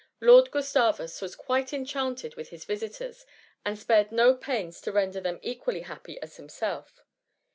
[0.19, 3.23] Lord Gustavus was quite enchanted with his visitors,
[3.63, 7.03] and spared no pains to render them equally happy as himself.